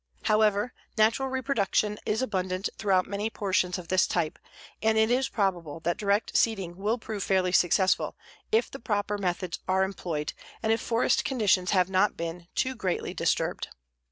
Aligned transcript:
However, 0.23 0.73
natural 0.97 1.27
reproduction 1.29 1.99
is 2.07 2.23
abundant 2.23 2.69
throughout 2.75 3.05
many 3.05 3.29
portions 3.29 3.77
of 3.77 3.89
this 3.89 4.07
type, 4.07 4.39
and 4.81 4.97
it 4.97 5.11
is 5.11 5.29
probable 5.29 5.79
that 5.81 5.99
direct 5.99 6.35
seeding 6.35 6.75
will 6.75 6.97
prove 6.97 7.21
fairly 7.21 7.51
successful 7.51 8.15
if 8.51 8.71
the 8.71 8.79
proper 8.79 9.19
methods 9.19 9.59
are 9.67 9.83
employed 9.83 10.33
and 10.63 10.71
if 10.71 10.81
forest 10.81 11.23
conditions 11.23 11.69
have 11.69 11.87
not 11.87 12.17
been 12.17 12.47
too 12.55 12.73
greatly 12.73 13.13
disturbed. 13.13 13.67